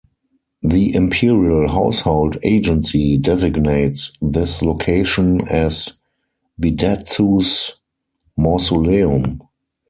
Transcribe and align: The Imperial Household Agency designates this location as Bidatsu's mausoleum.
The 0.63 0.95
Imperial 0.95 1.69
Household 1.69 2.35
Agency 2.41 3.19
designates 3.19 4.11
this 4.19 4.63
location 4.63 5.47
as 5.47 5.93
Bidatsu's 6.59 7.73
mausoleum. 8.35 9.43